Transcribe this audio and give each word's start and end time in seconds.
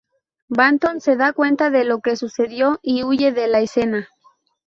Banton 0.49 0.99
se 0.99 1.15
da 1.15 1.31
cuenta 1.31 1.69
de 1.69 1.83
lo 1.85 1.99
que 2.01 2.15
sucedió 2.15 2.79
y 2.81 3.03
huye 3.03 3.31
de 3.33 3.47
la 3.47 3.59
escena. 3.59 4.07